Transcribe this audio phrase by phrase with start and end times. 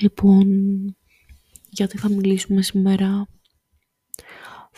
[0.00, 0.46] Λοιπόν,
[1.68, 3.26] γιατί θα μιλήσουμε σήμερα;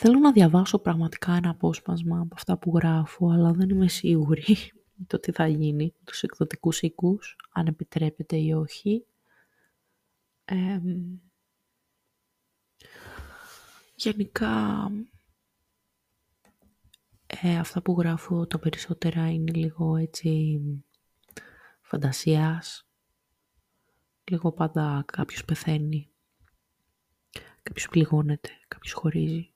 [0.03, 4.57] Θέλω να διαβάσω πραγματικά ένα απόσπασμα από αυτά που γράφω, αλλά δεν είμαι σίγουρη
[5.07, 9.05] το τι θα γίνει με τους εκδοτικούς οίκους, αν επιτρέπεται ή όχι.
[13.95, 14.89] γενικά,
[17.27, 20.61] ε, αυτά που γράφω τα περισσότερα είναι λίγο έτσι
[21.81, 22.90] φαντασίας.
[24.31, 26.09] Λίγο πάντα κάποιος πεθαίνει.
[27.63, 29.53] Κάποιος πληγώνεται, κάποιος χωρίζει.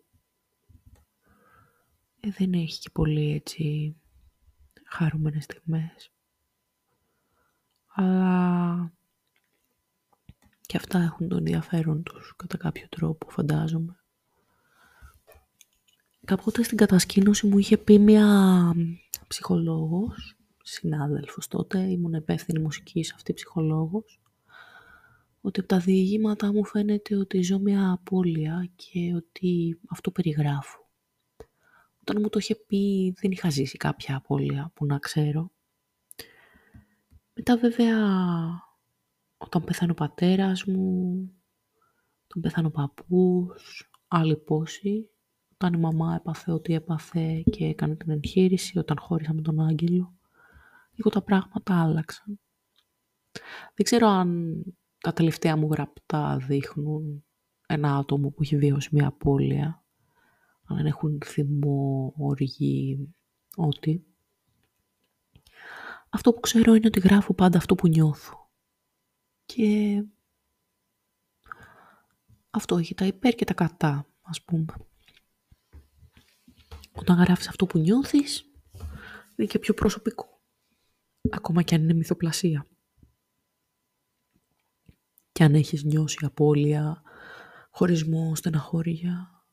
[2.20, 3.96] Ε, δεν έχει και πολύ έτσι
[4.84, 6.12] χαρούμενες στιγμές.
[7.86, 8.92] Αλλά
[10.60, 13.96] και αυτά έχουν τον ενδιαφέρον τους κατά κάποιο τρόπο φαντάζομαι.
[16.24, 18.72] Κάποτε στην κατασκήνωση μου είχε πει μια
[19.26, 24.18] ψυχολόγος, συνάδελφος τότε, ήμουν υπεύθυνη μουσικής αυτή ψυχολόγος,
[25.44, 30.88] ότι από τα διηγήματά μου φαίνεται ότι ζω μια απώλεια και ότι αυτό περιγράφω.
[32.00, 35.50] Όταν μου το είχε πει δεν είχα ζήσει κάποια απώλεια που να ξέρω.
[37.34, 37.98] Μετά βέβαια
[39.36, 41.30] όταν πέθανε ο πατέρας μου,
[42.24, 45.10] όταν πέθανε ο παππούς, άλλοι πόσοι,
[45.52, 50.14] όταν η μαμά έπαθε ό,τι έπαθε και έκανε την εγχείρηση, όταν χώρισα με τον Άγγελο,
[50.94, 52.40] λίγο τα πράγματα άλλαξαν.
[53.74, 54.62] Δεν ξέρω αν
[55.04, 57.24] τα τελευταία μου γραπτά δείχνουν
[57.66, 59.84] ένα άτομο που έχει βιώσει μια απώλεια,
[60.64, 63.14] αν έχουν θυμό, οργή,
[63.56, 64.00] ό,τι.
[66.08, 68.50] Αυτό που ξέρω είναι ότι γράφω πάντα αυτό που νιώθω.
[69.44, 70.02] Και
[72.50, 74.74] αυτό έχει τα υπέρ και τα κατά, ας πούμε.
[76.92, 78.50] Όταν γράφεις αυτό που νιώθεις,
[79.36, 80.42] είναι και πιο προσωπικό.
[81.30, 82.66] Ακόμα και αν είναι μυθοπλασία.
[85.34, 87.02] Και αν έχεις νιώσει απώλεια,
[87.70, 89.44] χωρισμό, στεναχώρια,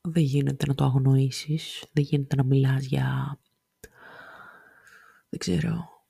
[0.00, 3.38] δεν γίνεται να το αγνοήσεις, δεν γίνεται να μιλάς για,
[5.28, 6.06] δεν ξέρω,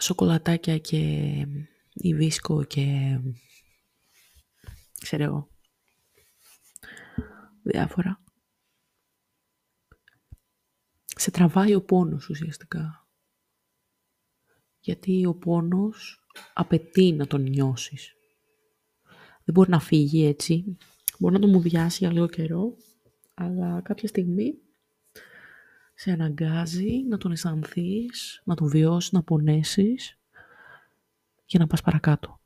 [0.00, 1.46] σοκολατάκια και
[2.14, 3.18] βίσκο και,
[5.00, 5.48] ξέρω εγώ,
[7.62, 8.22] διάφορα.
[11.04, 13.08] Σε τραβάει ο πόνος ουσιαστικά.
[14.80, 16.19] Γιατί ο πόνος
[16.52, 18.14] απαιτεί να τον νιώσεις.
[19.44, 20.76] Δεν μπορεί να φύγει έτσι.
[21.18, 22.76] Μπορεί να το μου βιάσει για λίγο καιρό,
[23.34, 24.58] αλλά κάποια στιγμή
[25.94, 30.18] σε αναγκάζει να τον αισθανθείς, να τον βιώσεις, να πονέσεις
[31.44, 32.40] για να πας παρακάτω.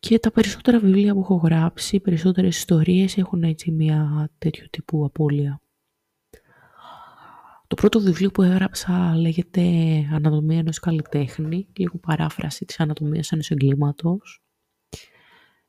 [0.00, 5.04] Και τα περισσότερα βιβλία που έχω γράψει, οι περισσότερες ιστορίες έχουν έτσι μια τέτοιου τύπου
[5.04, 5.60] απώλεια.
[7.70, 9.62] Το πρώτο βιβλίο που έγραψα λέγεται
[10.12, 14.42] «Ανατομία ενός καλλιτέχνη», λίγο παράφραση της ανατομίας ενός εγκλήματος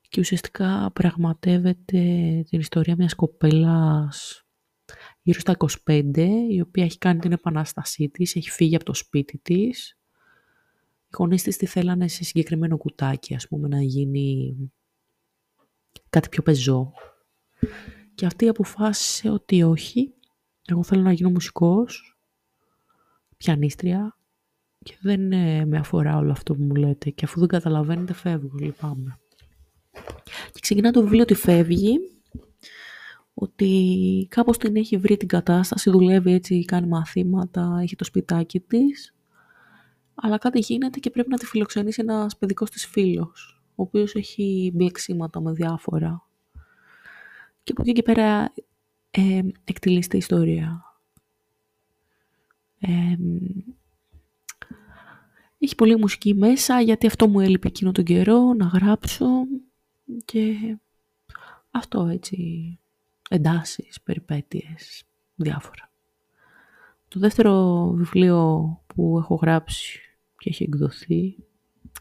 [0.08, 2.00] και ουσιαστικά πραγματεύεται
[2.48, 4.44] την ιστορία μιας κοπέλας
[5.22, 9.38] γύρω στα 25, η οποία έχει κάνει την επανάστασή της, έχει φύγει από το σπίτι
[9.38, 9.98] της.
[11.06, 14.56] Οι γονείς της τη θέλανε σε συγκεκριμένο κουτάκι, ας πούμε, να γίνει
[16.10, 16.92] κάτι πιο πεζό.
[18.14, 20.14] Και αυτή αποφάσισε ότι όχι
[20.64, 22.16] εγώ θέλω να γίνω μουσικός,
[23.36, 24.16] πιανίστρια
[24.82, 27.10] και δεν ε, με αφορά όλο αυτό που μου λέτε.
[27.10, 29.18] Και αφού δεν καταλαβαίνετε φεύγω, λυπάμαι.
[30.52, 31.98] Και ξεκινά το βιβλίο ότι φεύγει,
[33.34, 39.14] ότι κάπως την έχει βρει την κατάσταση, δουλεύει έτσι, κάνει μαθήματα, έχει το σπιτάκι της,
[40.14, 44.70] αλλά κάτι γίνεται και πρέπει να τη φιλοξενήσει ένας παιδικός της φίλος, ο οποίος έχει
[44.74, 46.26] μπλεξίματα με διάφορα.
[47.62, 48.52] Και από εκεί και πέρα
[49.14, 50.84] ε, εκτελείστε ιστορία.
[55.58, 59.26] έχει πολύ μουσική μέσα, γιατί αυτό μου έλειπε εκείνο τον καιρό, να γράψω
[60.24, 60.54] και
[61.70, 62.78] αυτό έτσι,
[63.30, 65.90] εντάσεις, περιπέτειες, διάφορα.
[67.08, 70.00] Το δεύτερο βιβλίο που έχω γράψει
[70.38, 71.36] και έχει εκδοθεί,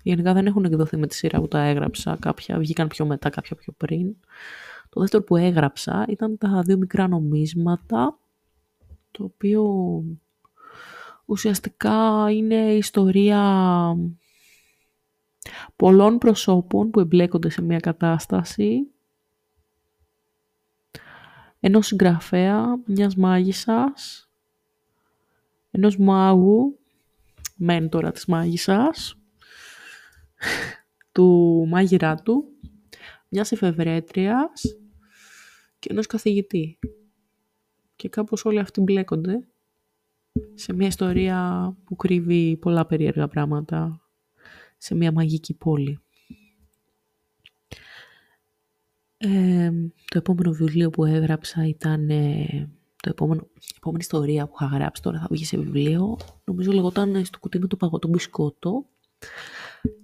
[0.04, 3.56] γενικά δεν έχουν εκδοθεί με τη σειρά που τα έγραψα, κάποια βγήκαν πιο μετά, κάποια
[3.56, 4.16] πιο πριν.
[4.94, 8.20] Το δεύτερο που έγραψα ήταν τα δύο μικρά νομίσματα,
[9.12, 9.64] το οποίο
[11.26, 13.42] ουσιαστικά είναι ιστορία
[15.76, 18.88] πολλών προσώπων που εμπλέκονται σε μια κατάσταση,
[21.60, 24.30] ενός συγγραφέα, μιας μάγισσας,
[25.72, 26.80] ενός μάγου,
[27.56, 29.16] μέντορα της μάγισσας,
[31.12, 32.46] του μάγειρά του,
[33.30, 34.81] μιας εφευρέτριας
[35.82, 36.80] και ενός καθηγητή.
[37.96, 39.48] Και κάπως όλοι αυτοί μπλέκονται
[40.54, 44.02] σε μια ιστορία που κρύβει πολλά περίεργα πράγματα.
[44.78, 46.00] σε μια μαγική πόλη.
[49.18, 49.72] Ε,
[50.06, 52.70] το επόμενο βιβλίο που έγραψα ήταν ε,
[53.02, 56.18] το επόμενο, η επόμενη ιστορία που είχα γράψει τώρα θα βγει σε βιβλίο.
[56.44, 58.86] Νομίζω λεγόταν στο κουτί με το παγωτό μπισκότο.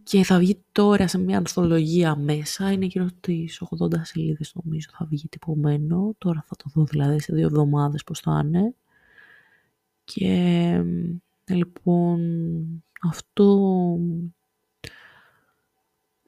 [0.03, 2.71] Και θα βγει τώρα σε μια ανθολογία μέσα.
[2.71, 6.15] Είναι γύρω στις 80 σελίδες νομίζω θα βγει τυπωμένο.
[6.17, 8.75] Τώρα θα το δω δηλαδή σε δύο εβδομάδες πώς θα είναι.
[10.03, 10.83] Και
[11.45, 12.19] λοιπόν
[13.01, 13.59] αυτό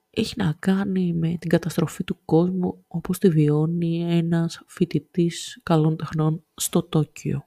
[0.09, 6.43] έχει να κάνει με την καταστροφή του κόσμου όπως τη βιώνει ένας φοιτητής καλών τεχνών
[6.55, 7.45] στο Τόκιο.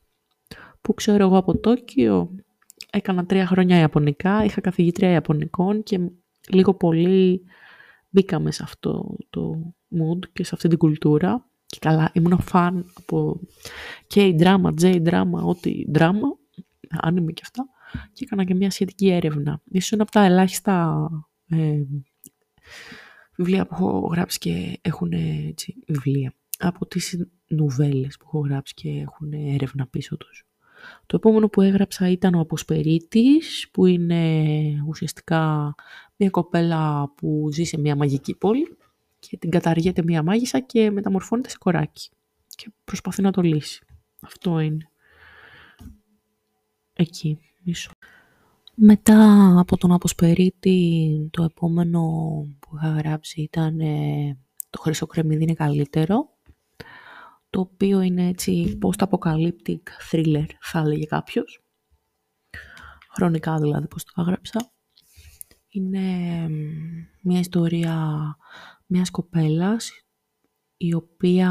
[0.80, 2.34] Που ξέρω εγώ από Τόκιο,
[2.92, 6.00] έκανα τρία χρόνια Ιαπωνικά, είχα καθηγήτρια Ιαπωνικών και
[6.48, 7.42] λίγο πολύ
[8.08, 11.46] μπήκαμε σε αυτό το mood και σε αυτή την κουλτούρα.
[11.66, 13.40] Και καλά, ήμουν φαν από
[14.14, 16.20] K-drama, J-drama, ό,τι drama,
[16.88, 17.68] άνιμε και αυτά.
[18.12, 19.60] Και έκανα και μια σχετική έρευνα.
[19.64, 21.06] Ίσως είναι από τα ελάχιστα
[21.48, 21.82] ε,
[23.36, 25.12] βιβλία που έχω γράψει και έχουν
[25.48, 26.34] έτσι, βιβλία.
[26.58, 30.46] Από τις νουβέλες που έχω γράψει και έχουν έρευνα πίσω τους.
[31.06, 35.74] Το επόμενο που έγραψα ήταν ο Αποσπερίτης, που είναι ουσιαστικά
[36.16, 38.76] μια κοπέλα που ζει σε μια μαγική πόλη
[39.18, 42.10] και την καταργείται μια μάγισσα και μεταμορφώνεται σε κοράκι.
[42.48, 43.84] Και προσπαθεί να το λύσει.
[44.20, 44.88] Αυτό είναι.
[46.92, 47.90] Εκεί, μισό.
[48.74, 52.00] Μετά από τον Αποσπερίτη, το επόμενο
[52.58, 54.36] που είχα γράψει ήταν ε,
[54.70, 56.31] το χρυσό κρεμμύδι είναι καλύτερο,
[57.52, 61.64] το οποίο είναι έτσι post-apocalyptic thriller, θα έλεγε κάποιος.
[63.14, 64.72] Χρονικά δηλαδή πώς το έγραψα.
[65.68, 65.98] Είναι
[67.22, 67.96] μια ιστορία
[68.86, 69.90] μιας κοπέλας,
[70.76, 71.50] η οποία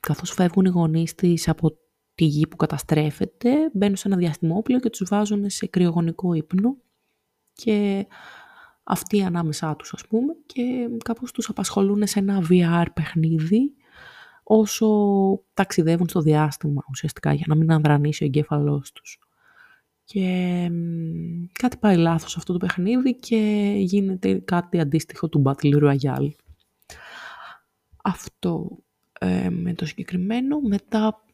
[0.00, 1.70] καθώς φεύγουν οι γονείς της από
[2.14, 6.76] τη γη που καταστρέφεται, μπαίνουν σε ένα διαστημόπλαιο και τους βάζουν σε κρυογονικό ύπνο
[7.52, 8.06] και
[8.82, 13.74] αυτοί ανάμεσά τους ας πούμε και κάπως τους απασχολούν σε ένα VR παιχνίδι
[14.52, 14.88] όσο
[15.54, 19.18] ταξιδεύουν στο διάστημα ουσιαστικά για να μην ανδρανήσει ο εγκέφαλός τους.
[20.04, 20.70] Και
[21.52, 26.30] κάτι πάει λάθος αυτό το παιχνίδι και γίνεται κάτι αντίστοιχο του Battle Royale.
[28.02, 28.78] Αυτό
[29.20, 30.60] ε, με το συγκεκριμένο.
[30.60, 31.24] Μετά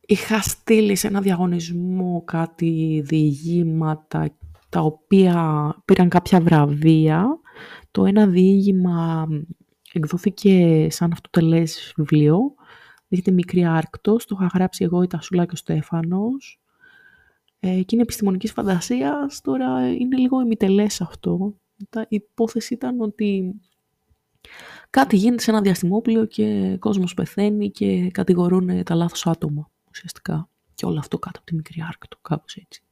[0.00, 4.36] είχα στείλει σε ένα διαγωνισμό κάτι διηγήματα
[4.68, 7.40] τα οποία πήραν κάποια βραβεία.
[7.90, 9.28] Το ένα διήγημα
[9.92, 12.54] εκδόθηκε σαν αυτοτελές βιβλίο.
[13.08, 14.26] Λέγεται Μικρή Άρκτος.
[14.26, 16.60] Το είχα γράψει εγώ, η Τασούλα και ο Στέφανος.
[17.60, 19.40] Ε, και είναι επιστημονικής φαντασίας.
[19.40, 21.54] Τώρα είναι λίγο ημιτελές αυτό.
[22.08, 23.54] Η υπόθεση ήταν ότι
[24.90, 30.48] κάτι γίνεται σε ένα διαστημόπλιο και κόσμος πεθαίνει και κατηγορούν τα λάθος άτομα ουσιαστικά.
[30.74, 32.82] Και όλο αυτό κάτω από τη μικρή άρκτο, κάπως έτσι.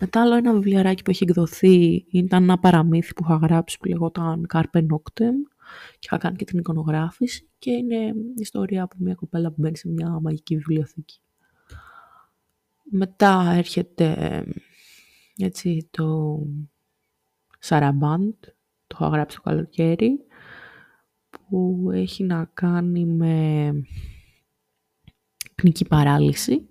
[0.00, 4.46] Μετά άλλο ένα βιβλιαράκι που έχει εκδοθεί ήταν ένα παραμύθι που είχα γράψει που λεγόταν
[4.52, 5.53] Carpe Noctem
[5.98, 9.88] και είχα κάνει και την εικονογράφηση και είναι ιστορία από μια κοπέλα που μπαίνει σε
[9.88, 11.18] μια μαγική βιβλιοθήκη.
[12.82, 14.44] Μετά έρχεται
[15.36, 16.38] έτσι το
[17.58, 18.34] Σαραμπάντ,
[18.86, 20.26] το έχω γράψει το καλοκαίρι,
[21.30, 23.72] που έχει να κάνει με
[25.54, 26.68] υπνική παράλυση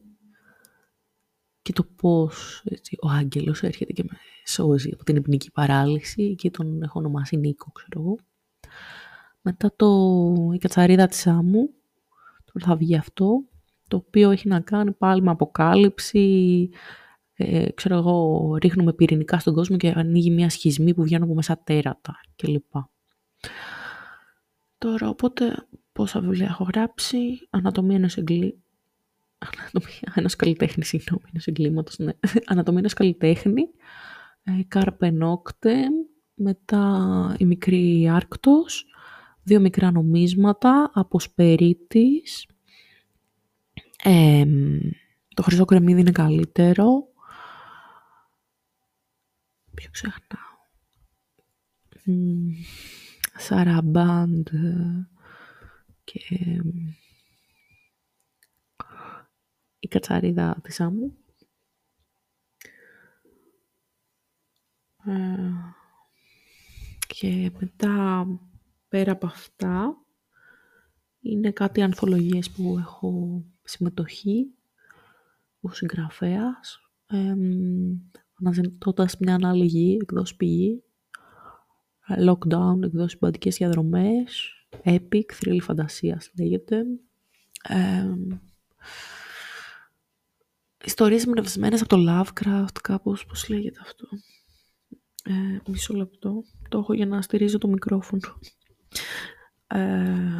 [1.61, 6.51] και το πώς έτσι, ο άγγελος έρχεται και με σώζει από την υπνική παράλυση και
[6.51, 8.17] τον έχω ονομάσει Νίκο, ξέρω εγώ.
[9.45, 9.89] Μετά το
[10.53, 11.69] η κατσαρίδα της άμμου,
[12.53, 13.43] τώρα θα βγει αυτό,
[13.87, 16.69] το οποίο έχει να κάνει πάλι με αποκάλυψη,
[17.33, 21.61] ε, ξέρω εγώ, ρίχνουμε πυρηνικά στον κόσμο και ανοίγει μια σχισμή που βγαίνουν από μέσα
[21.63, 22.71] τέρατα κλπ.
[24.77, 28.61] Τώρα, οπότε, πόσα βιβλία έχω γράψει, Ανατομία ενός εγκλή...
[29.37, 32.11] Ανατομία ενός καλλιτέχνη, συγγνώμη, ενός εγκλήματος, ναι.
[32.45, 33.69] Ανατομία ενός καλλιτέχνη,
[34.43, 34.51] ε,
[36.35, 38.85] μετά η μικρή Άρκτος,
[39.43, 42.47] δύο μικρά νομίσματα, αποσπερίτης,
[44.03, 44.45] ε,
[45.35, 47.07] το χρυσό κρεμμύδι είναι καλύτερο.
[49.73, 50.51] Ποιο ξεχνάω.
[53.37, 54.47] Σαραμπάντ
[56.03, 56.19] και
[59.79, 61.17] η κατσαρίδα της άμμου.
[65.05, 65.51] Ε,
[67.07, 68.25] και μετά
[68.93, 69.97] πέρα από αυτά
[71.19, 74.53] είναι κάτι ανθολογίες που έχω συμμετοχή
[75.61, 77.35] ως συγγραφέας ε,
[78.39, 80.83] αναζητώντας μια άλλη γη, εκδόση πηγή
[82.07, 84.51] lockdown, εκδόση συμπαντικές διαδρομές
[84.83, 86.83] epic, θρύλη φαντασίας λέγεται
[87.69, 88.13] ε,
[90.85, 94.07] ιστορίες εμπνευσμένες από το Lovecraft κάπως, πώς λέγεται αυτό
[95.23, 96.43] Ε, μισό λεπτό.
[96.69, 98.39] Το έχω για να στηρίζω το μικρόφωνο.
[99.67, 100.39] Ε,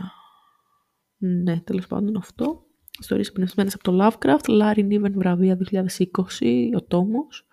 [1.17, 2.65] ναι, τέλος πάντων αυτό.
[2.99, 4.49] Ιστορίες εμπνευσμένες από το Lovecraft.
[4.49, 7.47] Larry Niven βραβεία 2020, ο τόμος.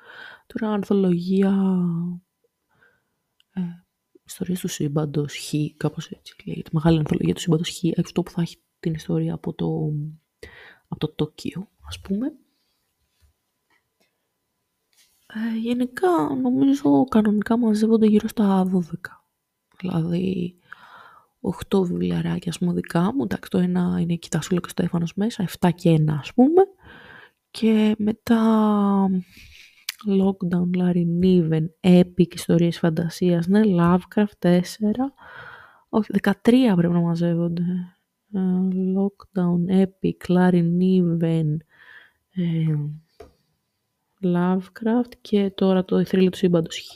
[0.47, 1.79] Τώρα ανθολογία
[3.53, 3.61] ε,
[4.25, 6.71] ιστορίες του σύμπαντος Χ, κάπως έτσι λέγεται.
[6.73, 9.93] Μεγάλη ανθολογία του σύμπαντος Χ, αυτό που θα έχει την ιστορία από το,
[10.89, 12.33] από το Τόκιο, ας πούμε.
[15.35, 18.81] Ε, γενικά, νομίζω, κανονικά μαζεύονται γύρω στα 12.
[19.79, 20.60] Δηλαδή,
[21.41, 23.23] 8 βιβλιαράκια, ας πούμε, δικά μου.
[23.23, 26.63] Εντάξει, το ένα είναι η Κιτασούλα και ο Στέφανος μέσα, 7 και 1, ας πούμε.
[27.51, 28.41] Και μετά
[30.07, 35.13] Lockdown, Larry Niven, Epic, Ιστορίες Φαντασίας, ναι, Lovecraft, 4.
[35.89, 36.33] Όχι, 13
[36.77, 37.63] πρέπει να μαζεύονται.
[38.35, 41.57] Uh, lockdown, Epic, Larry Niven,
[42.31, 42.75] ε,
[44.23, 46.95] Lovecraft και τώρα το θρύλο του σύμπαντος Χ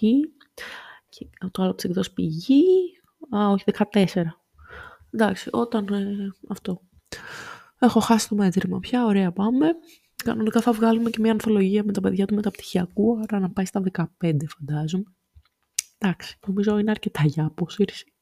[1.08, 2.64] και το άλλο της εκδός πηγή,
[3.30, 4.22] α, όχι, 14.
[5.10, 6.80] Εντάξει, όταν ε, αυτό.
[7.78, 9.70] Έχω χάσει το μέτρημα πια, ωραία πάμε.
[10.24, 13.82] Κανονικά θα βγάλουμε και μια ανθολογία με τα παιδιά του μεταπτυχιακού, άρα να πάει στα
[14.20, 15.14] 15 φαντάζομαι.
[15.98, 18.12] Εντάξει, νομίζω είναι αρκετά για απόσυρση.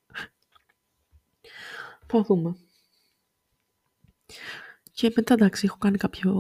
[2.07, 2.57] Θα δούμε.
[4.93, 6.33] Και μετά εντάξει, έχω κάνει κάποιο,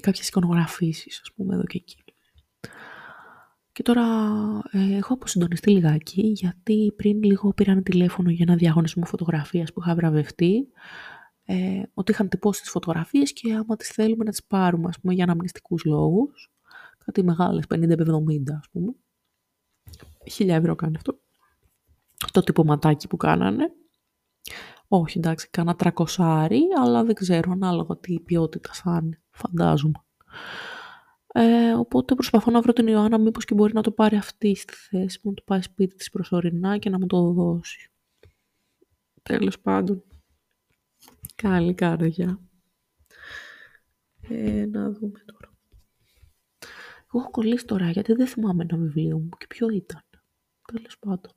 [0.00, 2.01] κάποιες εικονογραφήσεις, ας πούμε, εδώ και εκεί.
[3.72, 4.04] Και τώρα
[4.70, 9.94] ε, έχω αποσυντονιστεί λιγάκι, γιατί πριν λίγο πήραν τηλέφωνο για ένα διαγωνισμό φωτογραφίας που είχα
[9.94, 10.68] βραβευτεί
[11.44, 15.14] ε, ότι είχαν τυπώσει τις φωτογραφίες και άμα τις θέλουμε να τις πάρουμε ας πούμε,
[15.14, 16.52] για αναμνηστικούς λόγους,
[17.04, 18.94] κάτι μεγάλες, 50-70 ας πούμε,
[20.30, 21.18] χίλια ευρώ κάνει αυτό,
[22.32, 23.72] το τυπωματάκι που κάνανε.
[24.88, 30.04] Όχι, εντάξει, κάνα τρακοσάρι, αλλά δεν ξέρω ανάλογα τι ποιότητα θα είναι, φαντάζομαι.
[31.34, 34.72] Ε, οπότε προσπαθώ να βρω την Ιωάννα μήπως και μπορεί να το πάρει αυτή στη
[34.74, 37.90] θέση μου, να το πάει σπίτι της προσωρινά και να μου το δώσει.
[39.22, 40.04] Τέλος πάντων.
[41.34, 42.40] Καλή καρδιά.
[44.28, 45.52] Ε, να δούμε τώρα.
[47.06, 50.02] Εγώ έχω κολλήσει τώρα γιατί δεν θυμάμαι ένα βιβλίο μου και ποιο ήταν.
[50.72, 51.32] Τέλος πάντων.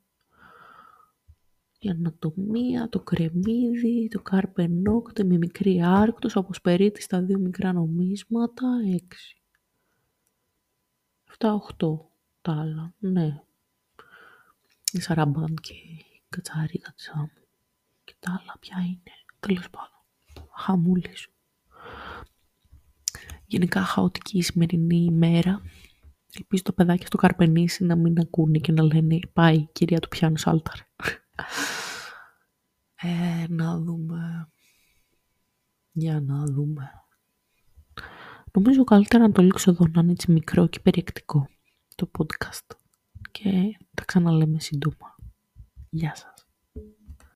[1.78, 7.72] Η ανατομία, το κρεμμύδι, το καρπενόκ, το με μικρή άρκτος, όπως περίτη στα δύο μικρά
[7.72, 9.45] νομίσματα, έξι.
[11.38, 12.10] Αυτά οχτώ
[12.42, 13.42] τα άλλα, ναι.
[14.92, 17.30] Η Σαραμπάν και η κατσάρικα της άμμου.
[18.04, 19.12] Και τα άλλα ποια είναι.
[19.40, 20.48] Τέλος πάντων.
[20.54, 21.30] Χαμούλης σου.
[23.46, 25.62] Γενικά χαοτική η σημερινή ημέρα.
[26.32, 30.36] Ελπίζω το παιδάκι στο καρπενήσι να μην ακούνε και να λένε πάει κυρία του πιάνου
[30.36, 30.78] σάλταρ.
[32.94, 34.50] Ε, να δούμε.
[35.92, 36.90] Για να δούμε.
[38.56, 41.48] Νομίζω καλύτερα να το λήξω εδώ να είναι έτσι μικρό και περιεκτικό
[41.94, 42.76] το podcast.
[43.30, 43.50] Και
[43.94, 45.16] τα ξαναλέμε σύντομα.
[45.90, 46.35] Γεια σας.